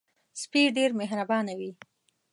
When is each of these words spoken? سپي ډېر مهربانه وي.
سپي 0.41 0.63
ډېر 0.77 0.89
مهربانه 0.99 1.53
وي. 1.59 1.71